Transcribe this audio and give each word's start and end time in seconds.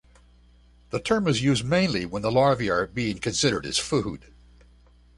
The 0.89 0.99
term 0.99 1.27
is 1.27 1.43
used 1.43 1.63
mainly 1.63 2.07
when 2.07 2.23
the 2.23 2.31
larvae 2.31 2.71
are 2.71 2.87
being 2.87 3.19
considered 3.19 3.67
as 3.67 3.77
food. 3.77 4.33